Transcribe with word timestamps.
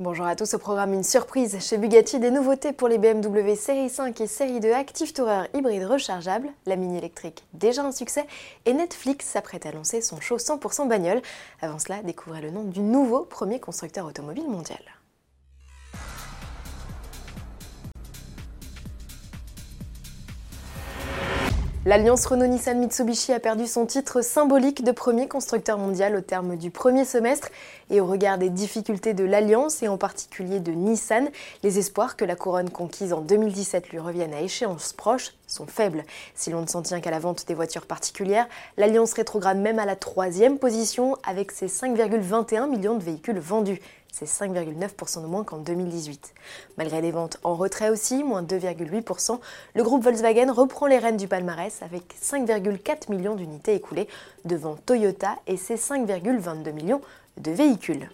Bonjour 0.00 0.24
à 0.24 0.34
tous, 0.34 0.54
au 0.54 0.58
programme 0.58 0.94
une 0.94 1.02
surprise 1.02 1.58
chez 1.60 1.76
Bugatti, 1.76 2.18
des 2.18 2.30
nouveautés 2.30 2.72
pour 2.72 2.88
les 2.88 2.96
BMW 2.96 3.54
série 3.54 3.90
5 3.90 4.18
et 4.22 4.26
série 4.26 4.58
2 4.58 4.72
Active 4.72 5.12
Tourer 5.12 5.50
hybride 5.52 5.84
rechargeable, 5.84 6.48
la 6.64 6.76
mini 6.76 6.96
électrique 6.96 7.44
déjà 7.52 7.82
un 7.82 7.92
succès 7.92 8.24
et 8.64 8.72
Netflix 8.72 9.26
s'apprête 9.26 9.66
à 9.66 9.72
lancer 9.72 10.00
son 10.00 10.18
show 10.18 10.38
100% 10.38 10.88
bagnole. 10.88 11.20
Avant 11.60 11.78
cela, 11.78 12.02
découvrez 12.02 12.40
le 12.40 12.50
nom 12.50 12.64
du 12.64 12.80
nouveau 12.80 13.26
premier 13.26 13.60
constructeur 13.60 14.06
automobile 14.06 14.48
mondial. 14.48 14.80
L'alliance 21.90 22.24
Renault-Nissan-Mitsubishi 22.26 23.32
a 23.32 23.40
perdu 23.40 23.66
son 23.66 23.84
titre 23.84 24.20
symbolique 24.20 24.84
de 24.84 24.92
premier 24.92 25.26
constructeur 25.26 25.76
mondial 25.76 26.14
au 26.14 26.20
terme 26.20 26.54
du 26.54 26.70
premier 26.70 27.04
semestre 27.04 27.48
et 27.90 28.00
au 28.00 28.06
regard 28.06 28.38
des 28.38 28.48
difficultés 28.48 29.12
de 29.12 29.24
l'alliance 29.24 29.82
et 29.82 29.88
en 29.88 29.98
particulier 29.98 30.60
de 30.60 30.70
Nissan, 30.70 31.28
les 31.64 31.80
espoirs 31.80 32.14
que 32.14 32.24
la 32.24 32.36
couronne 32.36 32.70
conquise 32.70 33.12
en 33.12 33.20
2017 33.22 33.88
lui 33.88 33.98
revienne 33.98 34.32
à 34.32 34.40
échéance 34.40 34.92
proche 34.92 35.32
sont 35.48 35.66
faibles. 35.66 36.04
Si 36.36 36.50
l'on 36.50 36.60
ne 36.60 36.68
s'en 36.68 36.82
tient 36.82 37.00
qu'à 37.00 37.10
la 37.10 37.18
vente 37.18 37.48
des 37.48 37.54
voitures 37.54 37.86
particulières, 37.86 38.46
l'alliance 38.76 39.12
rétrograde 39.12 39.58
même 39.58 39.80
à 39.80 39.84
la 39.84 39.96
troisième 39.96 40.60
position 40.60 41.16
avec 41.24 41.50
ses 41.50 41.66
5,21 41.66 42.70
millions 42.70 42.94
de 42.94 43.02
véhicules 43.02 43.40
vendus. 43.40 43.80
C'est 44.12 44.26
5,9% 44.26 45.22
de 45.22 45.26
moins 45.26 45.44
qu'en 45.44 45.58
2018. 45.58 46.34
Malgré 46.76 47.00
des 47.00 47.10
ventes 47.10 47.38
en 47.42 47.54
retrait 47.54 47.90
aussi, 47.90 48.22
moins 48.24 48.42
2,8%, 48.42 49.38
le 49.74 49.82
groupe 49.82 50.02
Volkswagen 50.02 50.52
reprend 50.52 50.86
les 50.86 50.98
rênes 50.98 51.16
du 51.16 51.28
palmarès 51.28 51.82
avec 51.82 52.14
5,4 52.20 53.10
millions 53.10 53.36
d'unités 53.36 53.74
écoulées 53.74 54.08
devant 54.44 54.76
Toyota 54.76 55.36
et 55.46 55.56
ses 55.56 55.76
5,22 55.76 56.72
millions 56.72 57.00
de 57.38 57.50
véhicules. 57.50 58.08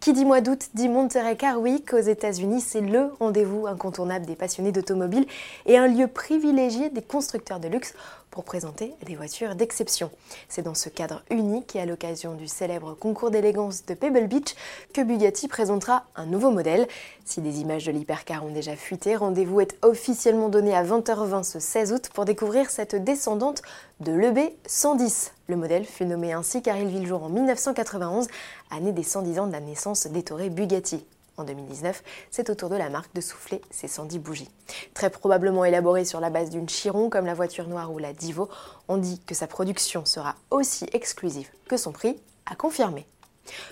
Qui 0.00 0.12
dit 0.12 0.24
mois 0.24 0.40
d'août 0.40 0.68
dit 0.74 0.88
Monterey 0.88 1.36
Car 1.36 1.60
Week 1.60 1.92
aux 1.92 1.98
États-Unis, 1.98 2.60
c'est 2.60 2.80
le 2.80 3.10
rendez-vous 3.18 3.66
incontournable 3.66 4.26
des 4.26 4.36
passionnés 4.36 4.72
d'automobile 4.72 5.26
et 5.66 5.76
un 5.76 5.86
lieu 5.86 6.06
privilégié 6.06 6.90
des 6.90 7.02
constructeurs 7.02 7.60
de 7.60 7.68
luxe 7.68 7.94
pour 8.32 8.44
présenter 8.44 8.94
des 9.06 9.14
voitures 9.14 9.54
d'exception. 9.54 10.10
C'est 10.48 10.62
dans 10.62 10.74
ce 10.74 10.88
cadre 10.88 11.22
unique 11.30 11.76
et 11.76 11.80
à 11.80 11.86
l'occasion 11.86 12.34
du 12.34 12.48
célèbre 12.48 12.94
concours 12.94 13.30
d'élégance 13.30 13.84
de 13.84 13.94
Pebble 13.94 14.26
Beach 14.26 14.54
que 14.94 15.02
Bugatti 15.02 15.48
présentera 15.48 16.04
un 16.16 16.26
nouveau 16.26 16.50
modèle. 16.50 16.88
Si 17.24 17.42
des 17.42 17.60
images 17.60 17.84
de 17.84 17.92
l'hypercar 17.92 18.44
ont 18.44 18.50
déjà 18.50 18.74
fuité, 18.74 19.16
rendez-vous 19.16 19.60
est 19.60 19.76
officiellement 19.82 20.48
donné 20.48 20.74
à 20.74 20.82
20h20 20.82 21.42
ce 21.44 21.60
16 21.60 21.92
août 21.92 22.10
pour 22.14 22.24
découvrir 22.24 22.70
cette 22.70 22.96
descendante 22.96 23.62
de 24.00 24.12
l'EB 24.12 24.38
110. 24.66 25.32
Le 25.52 25.58
modèle 25.58 25.84
fut 25.84 26.06
nommé 26.06 26.32
ainsi 26.32 26.62
car 26.62 26.78
il 26.78 26.88
vit 26.88 27.00
le 27.00 27.06
jour 27.06 27.22
en 27.24 27.28
1991, 27.28 28.26
année 28.70 28.92
des 28.92 29.02
110 29.02 29.38
ans 29.38 29.46
de 29.46 29.52
la 29.52 29.60
naissance 29.60 30.06
d'Ettore 30.06 30.48
Bugatti. 30.48 31.04
En 31.36 31.44
2019, 31.44 32.02
c'est 32.30 32.48
au 32.48 32.54
tour 32.54 32.70
de 32.70 32.76
la 32.76 32.88
marque 32.88 33.14
de 33.14 33.20
souffler 33.20 33.60
ses 33.70 33.86
110 33.86 34.18
bougies. 34.18 34.48
Très 34.94 35.10
probablement 35.10 35.66
élaborée 35.66 36.06
sur 36.06 36.20
la 36.20 36.30
base 36.30 36.48
d'une 36.48 36.70
Chiron 36.70 37.10
comme 37.10 37.26
la 37.26 37.34
voiture 37.34 37.68
noire 37.68 37.92
ou 37.92 37.98
la 37.98 38.14
Divo, 38.14 38.48
on 38.88 38.96
dit 38.96 39.20
que 39.26 39.34
sa 39.34 39.46
production 39.46 40.06
sera 40.06 40.36
aussi 40.50 40.86
exclusive 40.94 41.50
que 41.68 41.76
son 41.76 41.92
prix, 41.92 42.16
à 42.46 42.54
confirmer. 42.54 43.06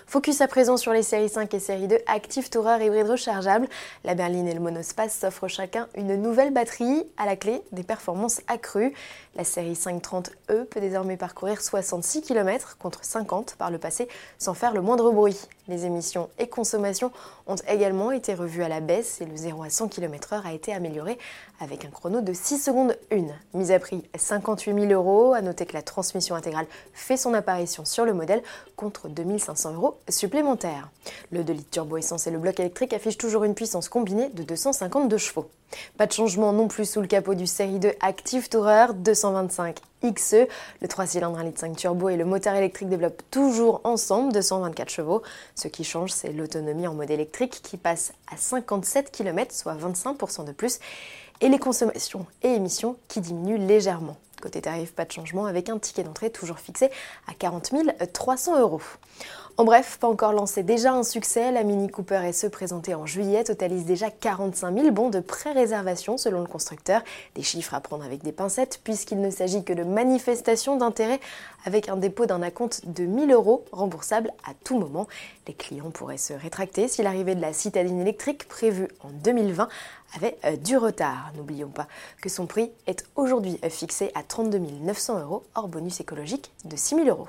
Focus 0.06 0.40
à 0.40 0.48
présent 0.48 0.76
sur 0.76 0.92
les 0.92 1.04
séries 1.04 1.28
5 1.28 1.54
et 1.54 1.60
série 1.60 1.86
2 1.86 1.98
Active 2.06 2.50
Tourer 2.50 2.84
hybride 2.84 3.08
rechargeable. 3.08 3.68
La 4.04 4.14
berline 4.14 4.48
et 4.48 4.54
le 4.54 4.60
monospace 4.60 5.16
s'offrent 5.16 5.46
chacun 5.46 5.86
une 5.94 6.16
nouvelle 6.16 6.52
batterie 6.52 7.04
à 7.16 7.26
la 7.26 7.36
clé 7.36 7.62
des 7.70 7.84
performances 7.84 8.40
accrues. 8.48 8.92
La 9.36 9.44
série 9.44 9.74
530E 9.74 10.64
peut 10.64 10.80
désormais 10.80 11.16
parcourir 11.16 11.62
66 11.62 12.22
km 12.22 12.76
contre 12.78 13.04
50 13.04 13.54
par 13.56 13.70
le 13.70 13.78
passé 13.78 14.08
sans 14.38 14.54
faire 14.54 14.74
le 14.74 14.80
moindre 14.80 15.12
bruit. 15.12 15.40
Les 15.68 15.86
émissions 15.86 16.28
et 16.40 16.48
consommations 16.48 17.12
ont 17.46 17.54
également 17.68 18.10
été 18.10 18.34
revues 18.34 18.64
à 18.64 18.68
la 18.68 18.80
baisse 18.80 19.20
et 19.20 19.26
le 19.26 19.36
0 19.36 19.62
à 19.62 19.70
100 19.70 19.86
km/h 19.88 20.44
a 20.44 20.52
été 20.52 20.72
amélioré 20.72 21.16
avec 21.60 21.84
un 21.84 21.90
chrono 21.90 22.20
de 22.20 22.32
6 22.32 22.58
secondes 22.58 22.96
1. 23.12 23.26
Mise 23.54 23.70
à 23.70 23.78
prix 23.78 24.02
58 24.16 24.74
000 24.74 24.86
euros. 24.92 25.32
À 25.34 25.42
noter 25.42 25.66
que 25.66 25.74
la 25.74 25.82
transmission 25.82 26.34
intégrale 26.34 26.66
fait 26.92 27.16
son 27.16 27.34
apparition 27.34 27.84
sur 27.84 28.04
le 28.04 28.14
modèle 28.14 28.42
contre 28.74 29.08
2500 29.08 29.59
supplémentaires. 30.08 30.90
Le 31.30 31.44
2 31.44 31.52
litres 31.52 31.70
turbo 31.70 31.96
essence 31.96 32.26
et 32.26 32.30
le 32.30 32.38
bloc 32.38 32.58
électrique 32.60 32.92
affichent 32.92 33.18
toujours 33.18 33.44
une 33.44 33.54
puissance 33.54 33.88
combinée 33.88 34.28
de 34.30 34.42
252 34.42 35.16
chevaux. 35.18 35.50
Pas 35.96 36.06
de 36.06 36.12
changement 36.12 36.52
non 36.52 36.68
plus 36.68 36.88
sous 36.88 37.00
le 37.00 37.06
capot 37.06 37.34
du 37.34 37.46
série 37.46 37.78
2 37.78 37.92
Active 38.00 38.48
Tourer 38.48 38.92
225 38.94 39.78
XE. 40.02 40.46
Le 40.80 40.88
3 40.88 41.06
cylindres 41.06 41.38
1,5 41.38 41.44
litre 41.44 41.76
turbo 41.76 42.08
et 42.08 42.16
le 42.16 42.24
moteur 42.24 42.54
électrique 42.54 42.88
développent 42.88 43.22
toujours 43.30 43.80
ensemble 43.84 44.32
224 44.32 44.88
chevaux. 44.88 45.22
Ce 45.54 45.68
qui 45.68 45.84
change, 45.84 46.10
c'est 46.10 46.32
l'autonomie 46.32 46.86
en 46.86 46.94
mode 46.94 47.10
électrique 47.10 47.60
qui 47.62 47.76
passe 47.76 48.12
à 48.32 48.36
57 48.36 49.10
km, 49.10 49.54
soit 49.54 49.74
25% 49.74 50.44
de 50.44 50.52
plus, 50.52 50.80
et 51.40 51.48
les 51.48 51.58
consommations 51.58 52.26
et 52.42 52.48
émissions 52.48 52.96
qui 53.08 53.20
diminuent 53.20 53.66
légèrement. 53.66 54.16
Côté 54.40 54.62
tarif, 54.62 54.92
pas 54.92 55.04
de 55.04 55.12
changement 55.12 55.46
avec 55.46 55.68
un 55.68 55.78
ticket 55.78 56.02
d'entrée 56.02 56.30
toujours 56.30 56.58
fixé 56.58 56.90
à 57.28 57.34
40 57.34 57.72
300 58.12 58.60
euros. 58.60 58.80
En 59.56 59.64
bref, 59.64 59.98
pas 60.00 60.08
encore 60.08 60.32
lancé, 60.32 60.62
déjà 60.62 60.94
un 60.94 61.02
succès, 61.02 61.52
la 61.52 61.64
Mini 61.64 61.88
Cooper 61.88 62.32
SE 62.32 62.46
présentée 62.46 62.94
en 62.94 63.04
juillet 63.04 63.44
totalise 63.44 63.84
déjà 63.84 64.10
45 64.10 64.74
000 64.74 64.90
bons 64.90 65.10
de 65.10 65.20
pré-réservation 65.20 66.16
selon 66.16 66.40
le 66.40 66.46
constructeur. 66.46 67.02
Des 67.34 67.42
chiffres 67.42 67.74
à 67.74 67.80
prendre 67.80 68.02
avec 68.02 68.22
des 68.22 68.32
pincettes 68.32 68.80
puisqu'il 68.82 69.20
ne 69.20 69.28
s'agit 69.28 69.62
que 69.62 69.74
de 69.74 69.84
manifestations 69.84 70.76
d'intérêt 70.76 71.20
avec 71.66 71.90
un 71.90 71.96
dépôt 71.96 72.24
d'un 72.24 72.40
acompte 72.40 72.86
de 72.86 73.04
1000 73.04 73.32
euros 73.32 73.66
remboursable 73.70 74.32
à 74.48 74.54
tout 74.64 74.78
moment. 74.78 75.06
Les 75.46 75.52
clients 75.52 75.90
pourraient 75.90 76.16
se 76.16 76.32
rétracter 76.32 76.88
si 76.88 77.02
l'arrivée 77.02 77.34
de 77.34 77.42
la 77.42 77.52
citadine 77.52 78.00
électrique 78.00 78.48
prévue 78.48 78.88
en 79.00 79.10
2020 79.10 79.68
avait 80.16 80.38
euh, 80.44 80.56
du 80.56 80.78
retard. 80.78 81.32
N'oublions 81.36 81.68
pas 81.68 81.86
que 82.22 82.28
son 82.28 82.46
prix 82.46 82.70
est 82.86 83.04
aujourd'hui 83.14 83.58
fixé 83.68 84.10
à 84.14 84.22
32 84.30 84.58
900 84.58 85.20
euros 85.20 85.42
hors 85.56 85.68
bonus 85.68 86.00
écologique 86.00 86.52
de 86.64 86.76
6 86.76 86.94
000 86.94 87.08
euros. 87.08 87.28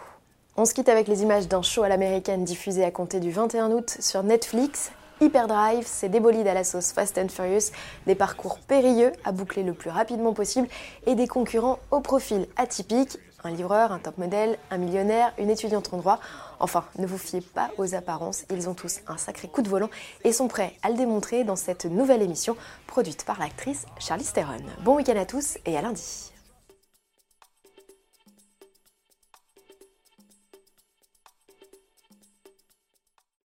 On 0.56 0.66
se 0.66 0.74
quitte 0.74 0.88
avec 0.88 1.08
les 1.08 1.24
images 1.24 1.48
d'un 1.48 1.64
show 1.64 1.82
à 1.82 1.90
l'américaine 1.90 2.46
diffusé 2.46 2.86
à 2.86 2.92
compter 2.92 3.20
du 3.20 3.32
21 3.32 3.72
août 3.72 3.98
sur 4.00 4.22
Netflix. 4.22 4.92
Hyperdrive, 5.20 5.84
c'est 5.86 6.10
des 6.10 6.20
bolides 6.20 6.48
à 6.48 6.54
la 6.54 6.64
sauce 6.64 6.92
Fast 6.92 7.18
and 7.18 7.30
Furious, 7.30 7.72
des 8.06 8.14
parcours 8.14 8.60
périlleux 8.60 9.12
à 9.24 9.32
boucler 9.32 9.64
le 9.64 9.74
plus 9.74 9.90
rapidement 9.90 10.34
possible 10.34 10.68
et 11.08 11.16
des 11.16 11.28
concurrents 11.28 11.80
au 11.90 12.02
profil 12.02 12.48
atypique, 12.56 13.18
un 13.44 13.50
livreur, 13.50 13.92
un 13.92 14.00
top 14.00 14.20
modèle, 14.20 14.60
un 14.70 14.78
millionnaire, 14.78 15.34
une 15.40 15.50
étudiante 15.50 15.92
en 15.94 15.98
droit. 15.98 16.20
Enfin, 16.60 16.86
ne 17.00 17.08
vous 17.08 17.18
fiez 17.18 17.42
pas 17.42 17.72
aux 17.80 17.96
apparences, 17.96 18.46
ils 18.52 18.70
ont 18.70 18.76
tous 18.76 19.00
un 19.08 19.18
sacré 19.18 19.48
coup 19.48 19.64
de 19.64 19.70
volant 19.70 19.90
et 20.24 20.32
sont 20.32 20.48
prêts 20.48 20.76
à 20.84 20.90
le 20.90 20.98
démontrer 20.98 21.44
dans 21.46 21.56
cette 21.56 21.86
nouvelle 21.86 22.22
émission 22.22 22.56
produite 22.86 23.26
par 23.26 23.40
l'actrice 23.40 23.86
Charlize 23.98 24.34
Theron. 24.34 24.58
Bon 24.84 24.96
week-end 24.98 25.18
à 25.18 25.26
tous 25.26 25.58
et 25.66 25.76
à 25.76 25.82
lundi. 25.82 26.32